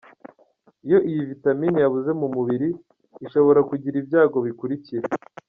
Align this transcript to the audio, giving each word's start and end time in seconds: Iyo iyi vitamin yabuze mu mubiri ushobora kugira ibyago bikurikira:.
Iyo 0.85 0.97
iyi 1.09 1.21
vitamin 1.31 1.73
yabuze 1.83 2.11
mu 2.19 2.27
mubiri 2.35 2.67
ushobora 3.25 3.59
kugira 3.69 3.95
ibyago 4.01 4.37
bikurikira:. 4.47 5.05